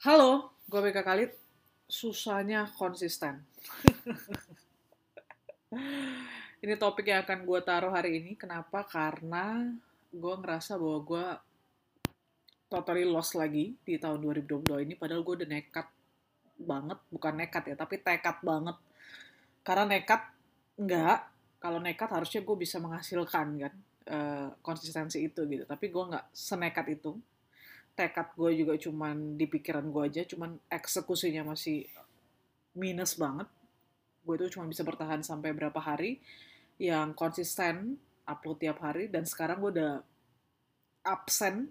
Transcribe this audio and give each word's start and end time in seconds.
Halo, 0.00 0.56
gue 0.64 0.80
BK 0.80 1.04
Khalid. 1.04 1.28
Susahnya 1.84 2.64
konsisten. 2.72 3.44
ini 6.64 6.72
topik 6.80 7.12
yang 7.12 7.20
akan 7.20 7.44
gue 7.44 7.60
taruh 7.60 7.92
hari 7.92 8.16
ini. 8.16 8.32
Kenapa? 8.32 8.88
Karena 8.88 9.60
gue 10.08 10.34
ngerasa 10.40 10.80
bahwa 10.80 11.04
gue 11.04 11.26
totally 12.72 13.04
lost 13.04 13.36
lagi 13.36 13.76
di 13.84 14.00
tahun 14.00 14.24
2022 14.24 14.88
ini. 14.88 14.96
Padahal 14.96 15.20
gue 15.20 15.44
udah 15.44 15.50
nekat 15.52 15.92
banget. 16.56 16.98
Bukan 17.12 17.34
nekat 17.36 17.62
ya, 17.68 17.76
tapi 17.76 18.00
tekad 18.00 18.40
banget. 18.40 18.80
Karena 19.60 19.84
nekat, 19.84 20.32
enggak. 20.80 21.28
Kalau 21.60 21.76
nekat 21.76 22.08
harusnya 22.08 22.40
gue 22.40 22.56
bisa 22.56 22.80
menghasilkan 22.80 23.68
kan 23.68 23.74
uh, 24.08 24.48
konsistensi 24.64 25.20
itu 25.20 25.44
gitu. 25.44 25.68
Tapi 25.68 25.92
gue 25.92 26.04
nggak 26.08 26.32
senekat 26.32 26.88
itu 26.88 27.20
tekad 27.98 28.32
gue 28.34 28.50
juga 28.64 28.74
cuman 28.80 29.36
di 29.36 29.46
pikiran 29.46 29.86
gue 29.90 30.02
aja, 30.06 30.22
cuman 30.24 30.56
eksekusinya 30.70 31.52
masih 31.52 31.84
minus 32.74 33.18
banget. 33.18 33.46
Gue 34.24 34.36
itu 34.38 34.58
cuma 34.58 34.68
bisa 34.68 34.84
bertahan 34.84 35.20
sampai 35.20 35.52
berapa 35.52 35.78
hari 35.80 36.20
yang 36.80 37.12
konsisten 37.12 38.00
upload 38.24 38.62
tiap 38.62 38.80
hari 38.80 39.10
dan 39.10 39.28
sekarang 39.28 39.60
gue 39.60 39.70
udah 39.80 39.94
absen 41.04 41.68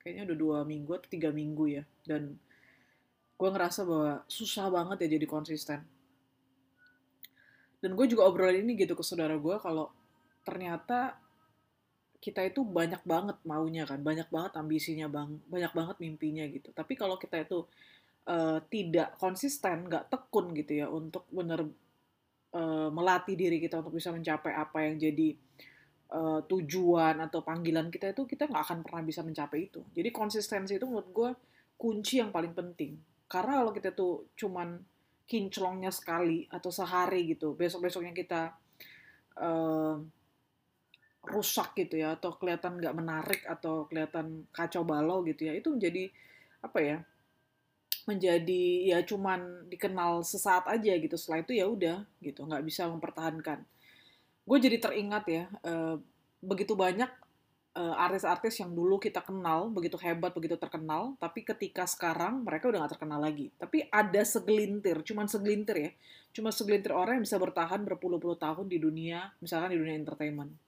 kayaknya 0.00 0.32
udah 0.32 0.38
dua 0.38 0.58
minggu 0.62 0.92
atau 0.96 1.10
tiga 1.10 1.34
minggu 1.34 1.80
ya 1.80 1.84
dan 2.06 2.38
gue 3.36 3.48
ngerasa 3.50 3.84
bahwa 3.84 4.24
susah 4.30 4.70
banget 4.70 5.02
ya 5.04 5.08
jadi 5.18 5.26
konsisten 5.26 5.80
dan 7.82 7.90
gue 7.92 8.06
juga 8.08 8.24
obrolin 8.24 8.64
ini 8.64 8.78
gitu 8.78 8.96
ke 8.96 9.04
saudara 9.04 9.36
gue 9.36 9.56
kalau 9.60 9.92
ternyata 10.46 11.18
kita 12.26 12.42
itu 12.42 12.66
banyak 12.66 13.06
banget 13.06 13.38
maunya 13.46 13.86
kan, 13.86 14.02
banyak 14.02 14.26
banget 14.34 14.58
ambisinya 14.58 15.06
bang, 15.06 15.38
banyak 15.46 15.70
banget 15.70 15.96
mimpinya 16.02 16.42
gitu. 16.50 16.74
Tapi 16.74 16.98
kalau 16.98 17.14
kita 17.22 17.38
itu 17.46 17.62
uh, 18.26 18.58
tidak 18.66 19.14
konsisten, 19.22 19.86
nggak 19.86 20.10
tekun 20.10 20.50
gitu 20.58 20.82
ya 20.82 20.90
untuk 20.90 21.22
bener 21.30 21.70
uh, 22.50 22.90
melatih 22.90 23.38
diri 23.38 23.62
kita 23.62 23.78
untuk 23.78 23.94
bisa 23.94 24.10
mencapai 24.10 24.58
apa 24.58 24.90
yang 24.90 24.98
jadi 24.98 25.38
uh, 26.18 26.42
tujuan 26.50 27.22
atau 27.22 27.46
panggilan 27.46 27.94
kita 27.94 28.10
itu 28.10 28.26
kita 28.26 28.50
nggak 28.50 28.62
akan 28.66 28.78
pernah 28.82 29.02
bisa 29.06 29.22
mencapai 29.22 29.70
itu. 29.70 29.86
Jadi 29.94 30.10
konsistensi 30.10 30.74
itu 30.74 30.86
menurut 30.90 31.10
gue 31.14 31.30
kunci 31.78 32.18
yang 32.18 32.34
paling 32.34 32.58
penting. 32.58 32.98
Karena 33.30 33.62
kalau 33.62 33.70
kita 33.70 33.94
tuh 33.94 34.34
cuman 34.34 34.82
kinclongnya 35.30 35.94
sekali 35.94 36.50
atau 36.50 36.74
sehari 36.74 37.38
gitu, 37.38 37.54
besok-besoknya 37.54 38.10
kita 38.10 38.50
uh, 39.38 40.02
rusak 41.26 41.74
gitu 41.76 42.00
ya 42.00 42.14
atau 42.14 42.34
kelihatan 42.38 42.78
nggak 42.78 42.96
menarik 42.96 43.42
atau 43.44 43.84
kelihatan 43.90 44.46
kacau 44.54 44.86
balau 44.86 45.26
gitu 45.26 45.50
ya 45.50 45.52
itu 45.58 45.74
menjadi 45.74 46.08
apa 46.62 46.78
ya 46.82 46.98
menjadi 48.06 48.94
ya 48.94 48.98
cuman 49.02 49.66
dikenal 49.66 50.22
sesaat 50.22 50.70
aja 50.70 50.94
gitu 50.94 51.18
setelah 51.18 51.42
itu 51.42 51.52
ya 51.58 51.66
udah 51.66 52.06
gitu 52.22 52.46
nggak 52.46 52.62
bisa 52.62 52.86
mempertahankan. 52.86 53.66
Gue 54.46 54.58
jadi 54.62 54.78
teringat 54.78 55.24
ya 55.26 55.50
uh, 55.66 55.98
begitu 56.38 56.78
banyak 56.78 57.10
uh, 57.74 57.94
artis-artis 57.98 58.62
yang 58.62 58.70
dulu 58.70 59.02
kita 59.02 59.26
kenal 59.26 59.74
begitu 59.74 59.98
hebat 59.98 60.30
begitu 60.30 60.54
terkenal 60.54 61.18
tapi 61.18 61.42
ketika 61.42 61.82
sekarang 61.82 62.46
mereka 62.46 62.70
udah 62.70 62.86
nggak 62.86 62.94
terkenal 62.94 63.18
lagi. 63.18 63.50
Tapi 63.58 63.90
ada 63.90 64.22
segelintir 64.22 65.02
cuman 65.02 65.26
segelintir 65.26 65.76
ya 65.76 65.90
cuma 66.30 66.54
segelintir 66.54 66.94
orang 66.94 67.18
yang 67.18 67.26
bisa 67.26 67.42
bertahan 67.42 67.82
berpuluh-puluh 67.82 68.38
tahun 68.38 68.70
di 68.70 68.78
dunia 68.78 69.34
misalkan 69.42 69.74
di 69.74 69.82
dunia 69.82 69.98
entertainment 69.98 70.65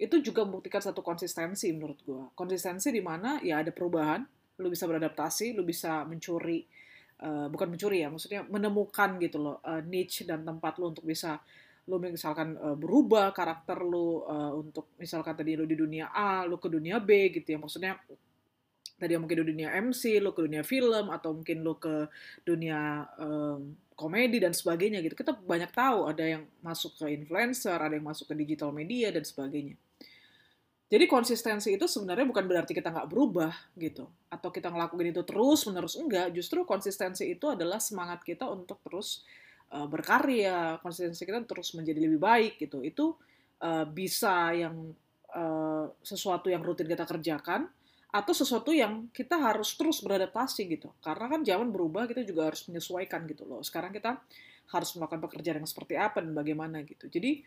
itu 0.00 0.16
juga 0.24 0.48
membuktikan 0.48 0.80
satu 0.80 1.04
konsistensi 1.04 1.68
menurut 1.76 2.00
gue. 2.00 2.22
Konsistensi 2.32 2.88
di 2.88 3.04
mana 3.04 3.36
ya 3.44 3.60
ada 3.60 3.68
perubahan, 3.68 4.24
lu 4.56 4.72
bisa 4.72 4.88
beradaptasi, 4.88 5.52
lu 5.52 5.60
bisa 5.60 6.08
mencuri, 6.08 6.64
uh, 7.20 7.52
bukan 7.52 7.68
mencuri 7.76 8.00
ya, 8.00 8.08
maksudnya 8.08 8.48
menemukan 8.48 9.20
gitu 9.20 9.36
loh 9.36 9.60
uh, 9.60 9.84
niche 9.84 10.24
dan 10.24 10.40
tempat 10.40 10.80
lu 10.80 10.96
untuk 10.96 11.04
bisa 11.04 11.36
lu 11.84 12.00
misalkan 12.00 12.56
uh, 12.56 12.76
berubah 12.78 13.34
karakter 13.36 13.82
lu 13.82 14.24
uh, 14.24 14.56
untuk 14.56 14.94
misalkan 14.96 15.36
tadi 15.36 15.52
lu 15.52 15.68
di 15.68 15.76
dunia 15.76 16.08
A, 16.16 16.48
lu 16.48 16.56
ke 16.56 16.72
dunia 16.72 16.96
B 16.96 17.28
gitu 17.36 17.52
ya, 17.52 17.58
maksudnya 17.60 18.00
tadi 18.96 19.16
mungkin 19.20 19.44
di 19.44 19.46
dunia 19.52 19.68
MC, 19.84 20.16
lu 20.16 20.32
ke 20.32 20.44
dunia 20.48 20.64
film 20.64 21.12
atau 21.12 21.36
mungkin 21.36 21.60
lu 21.60 21.76
ke 21.76 22.08
dunia 22.44 23.04
um, 23.20 23.76
komedi 23.96 24.40
dan 24.40 24.56
sebagainya 24.56 25.04
gitu. 25.04 25.12
Kita 25.12 25.36
banyak 25.36 25.72
tahu 25.76 26.08
ada 26.08 26.24
yang 26.24 26.48
masuk 26.64 26.96
ke 26.96 27.04
influencer, 27.12 27.76
ada 27.76 27.92
yang 27.92 28.04
masuk 28.04 28.32
ke 28.32 28.34
digital 28.36 28.72
media 28.72 29.12
dan 29.12 29.24
sebagainya. 29.24 29.76
Jadi 30.90 31.06
konsistensi 31.06 31.70
itu 31.70 31.86
sebenarnya 31.86 32.26
bukan 32.26 32.50
berarti 32.50 32.74
kita 32.74 32.90
nggak 32.90 33.06
berubah 33.06 33.54
gitu, 33.78 34.10
atau 34.26 34.50
kita 34.50 34.74
ngelakuin 34.74 35.14
itu 35.14 35.22
terus 35.22 35.62
menerus 35.70 35.94
enggak. 35.94 36.34
Justru 36.34 36.66
konsistensi 36.66 37.30
itu 37.30 37.46
adalah 37.46 37.78
semangat 37.78 38.26
kita 38.26 38.50
untuk 38.50 38.82
terus 38.82 39.22
uh, 39.70 39.86
berkarya, 39.86 40.82
konsistensi 40.82 41.22
kita 41.22 41.46
terus 41.46 41.78
menjadi 41.78 42.02
lebih 42.02 42.18
baik 42.18 42.58
gitu. 42.58 42.82
Itu 42.82 43.14
uh, 43.62 43.86
bisa 43.86 44.50
yang 44.50 44.90
uh, 45.30 45.86
sesuatu 46.02 46.50
yang 46.50 46.66
rutin 46.66 46.90
kita 46.90 47.06
kerjakan, 47.06 47.70
atau 48.10 48.34
sesuatu 48.34 48.74
yang 48.74 49.06
kita 49.14 49.38
harus 49.38 49.78
terus 49.78 50.02
beradaptasi 50.02 50.66
gitu. 50.66 50.90
Karena 50.98 51.30
kan 51.30 51.46
zaman 51.46 51.70
berubah, 51.70 52.10
kita 52.10 52.26
juga 52.26 52.50
harus 52.50 52.66
menyesuaikan 52.66 53.22
gitu 53.30 53.46
loh. 53.46 53.62
Sekarang 53.62 53.94
kita 53.94 54.18
harus 54.74 54.90
melakukan 54.98 55.22
pekerjaan 55.22 55.62
yang 55.62 55.70
seperti 55.70 55.94
apa 55.94 56.18
dan 56.18 56.34
bagaimana 56.34 56.82
gitu. 56.82 57.06
Jadi 57.06 57.46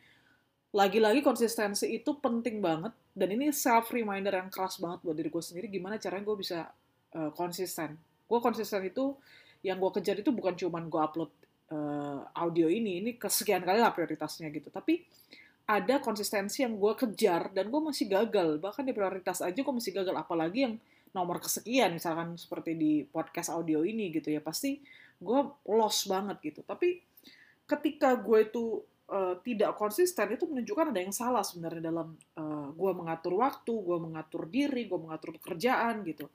lagi-lagi 0.73 1.21
konsistensi 1.21 1.85
itu 1.93 2.17
penting 2.17 2.59
banget. 2.59 2.91
Dan 3.13 3.29
ini 3.37 3.53
self 3.53 3.93
reminder 3.93 4.33
yang 4.33 4.49
keras 4.49 4.81
banget 4.81 5.05
buat 5.05 5.13
diri 5.13 5.29
gue 5.29 5.43
sendiri 5.45 5.69
gimana 5.69 6.01
caranya 6.01 6.25
gue 6.25 6.37
bisa 6.37 6.65
uh, 7.13 7.31
konsisten. 7.37 7.93
Gue 8.25 8.39
konsisten 8.41 8.81
itu 8.81 9.13
yang 9.61 9.77
gue 9.77 9.91
kejar 10.01 10.17
itu 10.19 10.33
bukan 10.33 10.57
cuma 10.57 10.81
gue 10.81 11.01
upload 11.01 11.31
uh, 11.69 12.25
audio 12.33 12.67
ini 12.67 12.99
ini 12.99 13.11
kesekian 13.15 13.61
kali 13.61 13.77
lah 13.77 13.93
prioritasnya 13.93 14.49
gitu. 14.49 14.73
Tapi 14.73 15.05
ada 15.69 16.01
konsistensi 16.01 16.65
yang 16.65 16.75
gue 16.75 16.93
kejar 16.97 17.53
dan 17.53 17.69
gue 17.69 17.81
masih 17.85 18.09
gagal. 18.09 18.57
Bahkan 18.57 18.83
di 18.83 18.93
prioritas 18.97 19.45
aja 19.45 19.55
gue 19.55 19.73
masih 19.77 19.93
gagal. 19.93 20.17
Apalagi 20.17 20.59
yang 20.65 20.75
nomor 21.13 21.37
kesekian 21.37 21.93
misalkan 21.93 22.33
seperti 22.33 22.73
di 22.73 22.91
podcast 23.05 23.53
audio 23.53 23.85
ini 23.85 24.09
gitu 24.09 24.33
ya. 24.33 24.41
Pasti 24.41 24.81
gue 25.21 25.39
lost 25.69 26.09
banget 26.09 26.41
gitu. 26.41 26.65
Tapi 26.65 26.97
ketika 27.69 28.17
gue 28.17 28.49
itu 28.49 28.83
uh, 29.09 29.35
tidak 29.43 29.75
konsisten 29.75 30.31
itu 30.31 30.47
menunjukkan 30.47 30.93
ada 30.93 30.99
yang 31.01 31.15
salah 31.15 31.43
sebenarnya 31.43 31.91
dalam 31.91 32.15
uh, 32.37 32.41
eh, 32.41 32.67
gue 32.71 32.91
mengatur 32.95 33.33
waktu, 33.35 33.73
gue 33.73 33.97
mengatur 33.99 34.47
diri, 34.47 34.87
gue 34.87 34.99
mengatur 34.99 35.35
pekerjaan 35.41 36.05
gitu, 36.07 36.29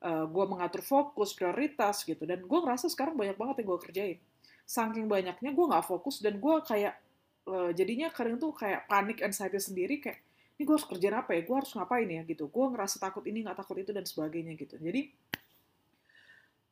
uh, 0.00 0.08
eh, 0.08 0.24
gue 0.24 0.44
mengatur 0.48 0.80
fokus, 0.80 1.36
prioritas 1.36 2.06
gitu. 2.06 2.22
Dan 2.24 2.46
gue 2.46 2.58
ngerasa 2.62 2.88
sekarang 2.88 3.18
banyak 3.18 3.36
banget 3.36 3.64
yang 3.64 3.68
gue 3.74 3.80
kerjain. 3.90 4.18
Saking 4.66 5.06
banyaknya 5.06 5.50
gue 5.52 5.66
nggak 5.68 5.86
fokus 5.86 6.18
dan 6.24 6.40
gue 6.42 6.56
kayak 6.64 6.94
uh, 7.46 7.70
jadinya 7.70 8.10
kadang 8.10 8.40
tuh 8.40 8.50
kayak 8.56 8.90
panik 8.90 9.22
anxiety 9.22 9.62
sendiri 9.62 10.02
kayak 10.02 10.18
ini 10.56 10.64
gue 10.64 10.74
harus 10.74 10.88
kerjain 10.88 11.12
apa 11.12 11.36
ya, 11.36 11.44
gue 11.44 11.56
harus 11.56 11.70
ngapain 11.76 12.08
ya 12.08 12.22
gitu. 12.24 12.48
Gue 12.48 12.66
ngerasa 12.72 12.96
takut 12.96 13.22
ini 13.28 13.44
nggak 13.44 13.60
takut 13.60 13.76
itu 13.76 13.92
dan 13.92 14.08
sebagainya 14.08 14.56
gitu. 14.56 14.80
Jadi 14.80 15.12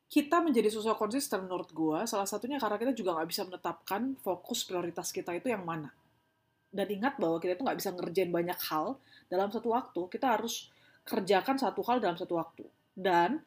kita 0.09 0.39
menjadi 0.45 0.71
sosok 0.71 0.95
konsisten 0.95 1.45
menurut 1.45 1.71
gue, 1.75 1.99
salah 2.07 2.29
satunya 2.29 2.61
karena 2.61 2.79
kita 2.79 2.93
juga 2.95 3.19
nggak 3.19 3.29
bisa 3.29 3.43
menetapkan 3.49 4.15
fokus 4.21 4.63
prioritas 4.63 5.11
kita 5.11 5.35
itu 5.35 5.51
yang 5.51 5.67
mana. 5.67 5.91
Dan 6.75 6.91
ingat 6.91 7.19
bahwa 7.23 7.39
kita 7.39 7.55
itu 7.55 7.63
nggak 7.63 7.79
bisa 7.79 7.91
ngerjain 7.95 8.31
banyak 8.35 8.59
hal 8.71 8.99
dalam 9.31 9.49
satu 9.51 9.71
waktu, 9.71 10.01
kita 10.11 10.27
harus 10.39 10.71
kerjakan 11.07 11.57
satu 11.59 11.81
hal 11.87 12.03
dalam 12.03 12.19
satu 12.19 12.35
waktu. 12.39 12.67
Dan 12.95 13.43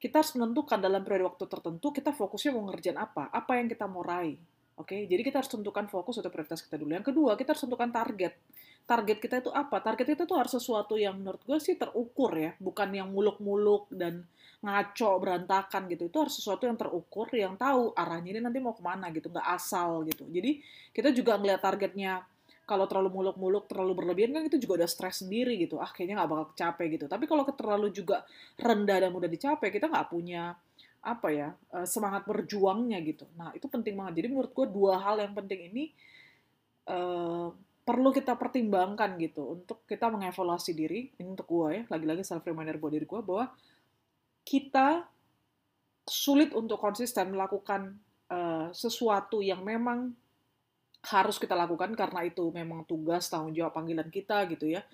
kita 0.00 0.24
harus 0.24 0.32
menentukan 0.32 0.80
dalam 0.80 1.04
periode 1.04 1.28
waktu 1.28 1.44
tertentu 1.44 1.92
kita 1.92 2.16
fokusnya 2.16 2.56
mau 2.56 2.64
ngerjain 2.72 2.96
apa, 2.96 3.28
apa 3.28 3.52
yang 3.60 3.68
kita 3.68 3.84
mau 3.84 4.00
raih. 4.00 4.40
Oke, 4.80 4.96
okay? 4.96 5.00
jadi 5.04 5.20
kita 5.20 5.44
harus 5.44 5.52
tentukan 5.52 5.84
fokus 5.92 6.16
atau 6.24 6.32
prioritas 6.32 6.64
kita 6.64 6.80
dulu. 6.80 6.96
Yang 6.96 7.12
kedua, 7.12 7.36
kita 7.36 7.52
harus 7.52 7.62
tentukan 7.68 7.92
target. 7.92 8.32
Target 8.88 9.18
kita 9.20 9.34
itu 9.44 9.50
apa? 9.52 9.76
Target 9.84 10.06
kita 10.16 10.24
itu 10.24 10.34
harus 10.34 10.52
sesuatu 10.56 10.96
yang 10.96 11.20
menurut 11.20 11.44
gue 11.44 11.58
sih 11.60 11.76
terukur 11.76 12.32
ya, 12.32 12.56
bukan 12.56 12.88
yang 12.96 13.12
muluk-muluk 13.12 13.92
dan 13.92 14.24
ngaco 14.60 15.10
berantakan 15.24 15.88
gitu 15.88 16.12
itu 16.12 16.18
harus 16.20 16.36
sesuatu 16.36 16.68
yang 16.68 16.76
terukur 16.76 17.24
yang 17.32 17.56
tahu 17.56 17.96
arahnya 17.96 18.36
ini 18.36 18.40
nanti 18.44 18.60
mau 18.60 18.76
ke 18.76 18.84
mana 18.84 19.08
gitu 19.08 19.32
nggak 19.32 19.48
asal 19.56 20.04
gitu 20.04 20.28
jadi 20.28 20.60
kita 20.92 21.16
juga 21.16 21.40
ngeliat 21.40 21.64
targetnya 21.64 22.20
kalau 22.68 22.84
terlalu 22.84 23.08
muluk-muluk 23.08 23.64
terlalu 23.66 24.04
berlebihan 24.04 24.36
kan 24.36 24.44
itu 24.44 24.60
juga 24.60 24.84
udah 24.84 24.88
stres 24.88 25.24
sendiri 25.24 25.56
gitu 25.56 25.80
ah 25.80 25.88
kayaknya 25.88 26.20
nggak 26.20 26.30
bakal 26.30 26.46
capek 26.52 26.86
gitu 27.00 27.04
tapi 27.08 27.24
kalau 27.24 27.42
terlalu 27.48 27.88
juga 27.88 28.22
rendah 28.60 29.08
dan 29.08 29.10
mudah 29.16 29.32
dicapai 29.32 29.72
kita 29.72 29.88
nggak 29.88 30.06
punya 30.12 30.52
apa 31.00 31.28
ya 31.32 31.48
eh, 31.72 31.86
semangat 31.88 32.28
berjuangnya 32.28 33.00
gitu. 33.00 33.24
Nah 33.36 33.52
itu 33.56 33.66
penting 33.66 33.96
banget. 33.96 34.20
Jadi 34.22 34.26
menurut 34.32 34.52
gue 34.52 34.66
dua 34.68 35.00
hal 35.00 35.20
yang 35.20 35.32
penting 35.32 35.72
ini 35.72 35.84
uh, 36.88 37.48
perlu 37.80 38.12
kita 38.12 38.36
pertimbangkan 38.36 39.16
gitu 39.18 39.58
untuk 39.58 39.82
kita 39.88 40.12
mengevaluasi 40.12 40.76
diri. 40.76 41.10
Ini 41.16 41.28
untuk 41.32 41.48
gue 41.48 41.68
ya 41.72 41.82
lagi-lagi 41.88 42.22
self 42.22 42.44
reminder 42.44 42.76
buat 42.76 42.92
diri 42.92 43.08
gue 43.08 43.20
bahwa 43.24 43.48
kita 44.44 45.08
sulit 46.04 46.52
untuk 46.52 46.80
konsisten 46.80 47.32
melakukan 47.32 47.96
uh, 48.28 48.68
sesuatu 48.74 49.40
yang 49.40 49.64
memang 49.64 50.12
harus 51.00 51.40
kita 51.40 51.56
lakukan 51.56 51.96
karena 51.96 52.28
itu 52.28 52.52
memang 52.52 52.84
tugas 52.84 53.32
tanggung 53.32 53.56
jawab 53.56 53.72
panggilan 53.72 54.12
kita 54.12 54.44
gitu 54.52 54.68
ya 54.68 54.84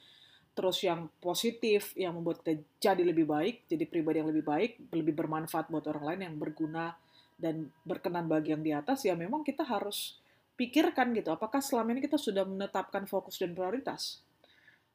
terus 0.57 0.81
yang 0.81 1.13
positif, 1.21 1.93
yang 2.01 2.17
membuat 2.17 2.41
kita 2.41 2.65
jadi 2.81 3.05
lebih 3.05 3.29
baik, 3.29 3.69
jadi 3.69 3.85
pribadi 3.85 4.25
yang 4.25 4.33
lebih 4.33 4.45
baik, 4.49 4.89
lebih 4.89 5.13
bermanfaat 5.13 5.69
buat 5.69 5.85
orang 5.93 6.05
lain 6.09 6.21
yang 6.33 6.35
berguna 6.41 6.97
dan 7.37 7.69
berkenan 7.85 8.25
bagi 8.25 8.57
yang 8.57 8.65
di 8.65 8.73
atas, 8.73 9.05
ya 9.05 9.13
memang 9.13 9.45
kita 9.45 9.69
harus 9.69 10.17
pikirkan 10.57 11.13
gitu, 11.13 11.29
apakah 11.29 11.61
selama 11.61 11.93
ini 11.93 12.01
kita 12.01 12.17
sudah 12.17 12.49
menetapkan 12.49 13.05
fokus 13.05 13.37
dan 13.37 13.53
prioritas. 13.53 14.25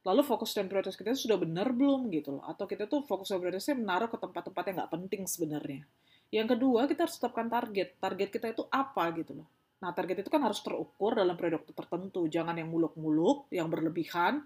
Lalu 0.01 0.25
fokus 0.25 0.57
dan 0.57 0.65
prioritas 0.65 0.97
kita 0.97 1.13
sudah 1.13 1.37
benar 1.37 1.69
belum 1.69 2.09
gitu 2.09 2.41
loh, 2.41 2.43
atau 2.49 2.65
kita 2.65 2.89
tuh 2.89 3.05
fokus 3.05 3.29
dan 3.29 3.37
prioritasnya 3.37 3.77
menaruh 3.77 4.09
ke 4.09 4.17
tempat-tempat 4.17 4.63
yang 4.65 4.75
nggak 4.81 4.91
penting 4.97 5.21
sebenarnya. 5.29 5.85
Yang 6.33 6.57
kedua, 6.57 6.89
kita 6.89 7.05
harus 7.05 7.21
tetapkan 7.21 7.45
target. 7.51 8.01
Target 8.01 8.29
kita 8.33 8.47
itu 8.49 8.63
apa 8.73 9.03
gitu 9.13 9.37
loh. 9.37 9.47
Nah, 9.83 9.91
target 9.93 10.25
itu 10.25 10.29
kan 10.31 10.41
harus 10.41 10.63
terukur 10.63 11.13
dalam 11.13 11.35
periode 11.37 11.61
waktu 11.61 11.73
tertentu. 11.75 12.25
Jangan 12.25 12.55
yang 12.57 12.71
muluk-muluk, 12.71 13.51
yang 13.53 13.67
berlebihan, 13.67 14.41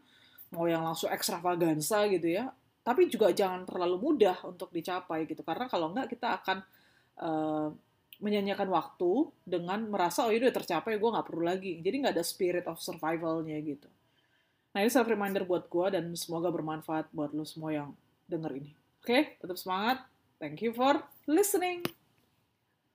mau 0.56 0.66
yang 0.66 0.88
langsung 0.88 1.12
ekstravaganza 1.12 2.07
gitu 2.07 2.31
ya. 2.31 2.48
Tapi 2.86 3.12
juga 3.12 3.34
jangan 3.36 3.68
terlalu 3.68 3.98
mudah 4.00 4.40
untuk 4.48 4.72
dicapai 4.72 5.28
gitu. 5.28 5.44
Karena 5.44 5.68
kalau 5.68 5.92
enggak 5.92 6.16
kita 6.16 6.40
akan 6.40 6.57
uh, 7.19 7.68
menyanyikan 8.24 8.72
waktu 8.72 9.28
dengan 9.44 9.84
merasa, 9.92 10.24
oh 10.24 10.31
ini 10.31 10.48
udah 10.48 10.56
tercapai, 10.56 10.96
gue 10.96 11.10
nggak 11.12 11.28
perlu 11.28 11.44
lagi. 11.44 11.84
Jadi 11.84 11.96
nggak 12.06 12.13
ada 12.16 12.24
spirit 12.24 12.66
of 12.72 12.80
survivalnya 12.80 13.60
gitu. 13.60 13.90
Nah, 14.75 14.84
ini 14.84 14.92
self 14.92 15.07
reminder 15.07 15.48
buat 15.48 15.68
gue 15.68 15.88
dan 15.96 16.12
semoga 16.16 16.52
bermanfaat 16.52 17.12
buat 17.16 17.31
lo 17.31 17.48
semua 17.48 17.72
yang 17.72 17.90
denger 18.28 18.51
ini. 18.60 18.72
Oke, 19.00 19.08
okay? 19.08 19.22
tetap 19.40 19.56
semangat. 19.56 20.04
Thank 20.40 20.63
you 20.63 20.75
for 20.75 21.00
listening. 21.28 22.05